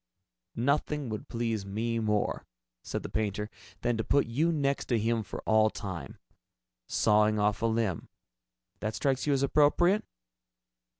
"Nothing 0.55 1.09
would 1.09 1.27
please 1.29 1.63
me 1.63 1.99
more," 1.99 2.47
said 2.81 3.03
the 3.03 3.07
painter, 3.09 3.51
"than 3.81 3.97
to 3.97 4.03
put 4.03 4.25
you 4.25 4.51
next 4.51 4.85
to 4.85 4.97
him 4.97 5.21
for 5.21 5.41
all 5.43 5.69
time. 5.69 6.17
Sawing 6.87 7.37
off 7.37 7.61
a 7.61 7.67
limb 7.67 8.09
that 8.79 8.95
strikes 8.95 9.27
you 9.27 9.33
as 9.33 9.43
appropriate?" 9.43 10.03